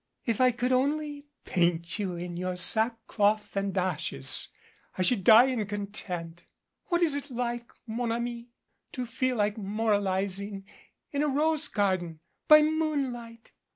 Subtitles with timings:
[0.25, 4.47] If I could only paint you in your sackcloth and ashes,
[4.97, 6.43] I should die in content.
[6.85, 8.49] What is it like, man ami,
[8.93, 10.65] to feel like moralizing
[11.11, 13.51] in a rose garden by moonlight?